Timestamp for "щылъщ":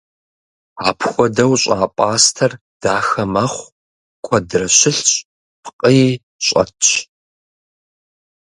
4.77-5.11